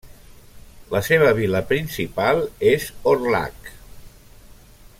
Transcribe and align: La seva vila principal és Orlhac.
La 0.93 1.01
seva 1.07 1.33
vila 1.39 1.61
principal 1.73 2.41
és 2.73 2.87
Orlhac. 3.13 3.71